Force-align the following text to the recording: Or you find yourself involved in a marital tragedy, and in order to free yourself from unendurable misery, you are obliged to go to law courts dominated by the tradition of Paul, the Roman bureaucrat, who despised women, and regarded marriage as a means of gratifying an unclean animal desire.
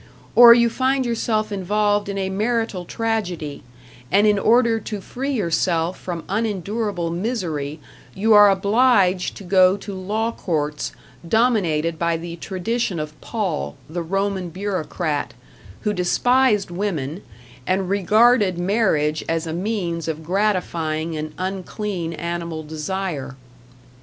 Or 0.35 0.51
you 0.51 0.67
find 0.67 1.05
yourself 1.05 1.51
involved 1.51 2.09
in 2.09 2.17
a 2.17 2.31
marital 2.31 2.85
tragedy, 2.85 3.61
and 4.11 4.25
in 4.25 4.39
order 4.39 4.79
to 4.79 4.99
free 4.99 5.33
yourself 5.33 5.95
from 5.99 6.23
unendurable 6.27 7.11
misery, 7.11 7.79
you 8.15 8.33
are 8.33 8.49
obliged 8.49 9.37
to 9.37 9.43
go 9.43 9.77
to 9.77 9.93
law 9.93 10.31
courts 10.31 10.91
dominated 11.29 11.99
by 11.99 12.17
the 12.17 12.35
tradition 12.37 12.99
of 12.99 13.13
Paul, 13.21 13.75
the 13.87 14.01
Roman 14.01 14.49
bureaucrat, 14.49 15.35
who 15.81 15.93
despised 15.93 16.71
women, 16.71 17.21
and 17.67 17.87
regarded 17.87 18.57
marriage 18.57 19.23
as 19.29 19.45
a 19.45 19.53
means 19.53 20.07
of 20.07 20.23
gratifying 20.23 21.15
an 21.15 21.31
unclean 21.37 22.13
animal 22.13 22.63
desire. 22.63 23.35